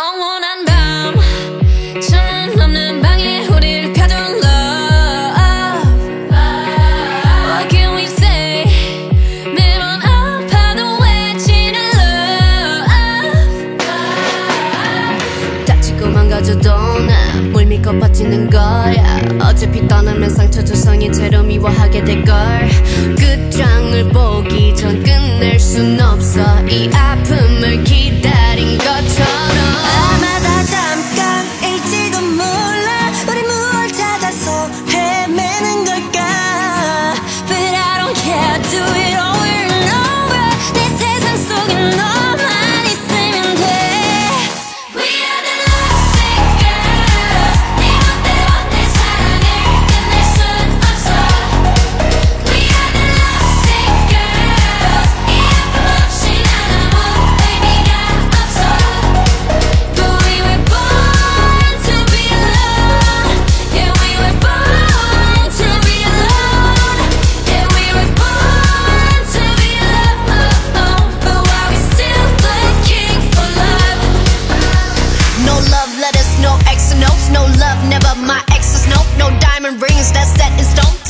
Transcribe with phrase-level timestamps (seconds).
[0.00, 1.14] 영원한 밤.
[2.00, 4.48] 천없는 방에 우릴 펴준 love
[7.44, 8.64] What can we say?
[9.54, 12.88] 매번 아파도 외치는 love.
[15.66, 19.20] 다치고 망가져도 나뭘 믿고 버티는 거야.
[19.42, 22.70] 어차피 떠나면 상처 조성이 채로 미워하게 될걸.
[23.18, 23.29] 그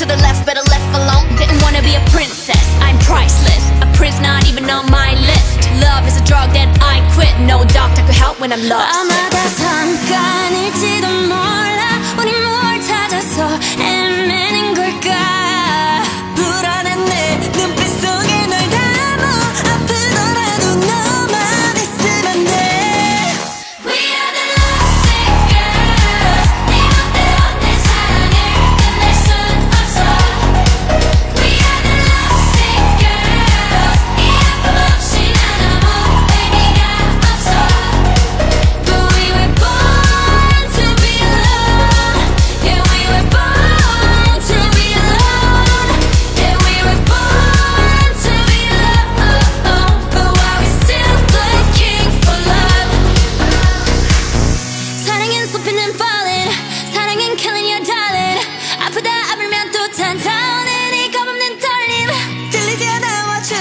[0.01, 1.29] to the left, better left alone.
[1.37, 3.65] Didn't wanna be a princess, I'm priceless.
[3.85, 5.69] A prince not even on my list.
[5.85, 7.37] Love is a drug that I quit.
[7.45, 8.97] No doctor could help when I'm lost.
[8.97, 9.70] I'm a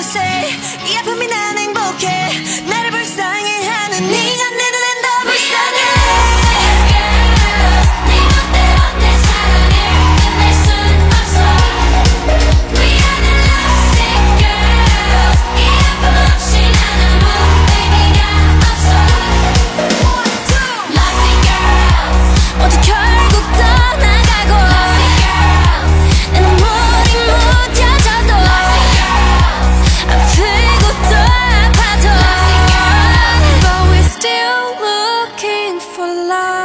[0.10, 0.50] say,
[0.90, 1.49] yeah, put me now.
[36.00, 36.59] for life.